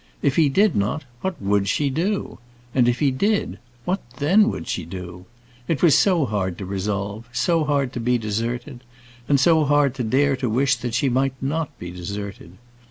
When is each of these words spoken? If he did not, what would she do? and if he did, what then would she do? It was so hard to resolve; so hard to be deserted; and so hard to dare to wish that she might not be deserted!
If 0.23 0.35
he 0.35 0.49
did 0.49 0.75
not, 0.75 1.03
what 1.21 1.39
would 1.39 1.67
she 1.67 1.91
do? 1.91 2.39
and 2.73 2.87
if 2.89 2.97
he 2.97 3.11
did, 3.11 3.59
what 3.85 4.01
then 4.17 4.49
would 4.49 4.67
she 4.67 4.83
do? 4.83 5.25
It 5.67 5.83
was 5.83 5.95
so 5.95 6.25
hard 6.25 6.57
to 6.57 6.65
resolve; 6.65 7.29
so 7.31 7.63
hard 7.65 7.93
to 7.93 7.99
be 7.99 8.17
deserted; 8.17 8.83
and 9.29 9.39
so 9.39 9.63
hard 9.63 9.93
to 9.93 10.03
dare 10.03 10.35
to 10.37 10.49
wish 10.49 10.75
that 10.77 10.95
she 10.95 11.07
might 11.07 11.35
not 11.39 11.77
be 11.77 11.91
deserted! 11.91 12.53